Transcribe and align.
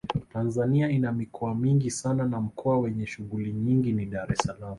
Tanzania 0.33 0.89
ina 0.89 1.11
mikoa 1.11 1.55
mingi 1.55 1.91
sana 1.91 2.23
na 2.25 2.41
mkoa 2.41 2.79
wenye 2.79 3.05
shughuli 3.05 3.53
nyingi 3.53 3.91
ni 3.93 4.05
Dar 4.05 4.31
es 4.31 4.37
salaam 4.39 4.69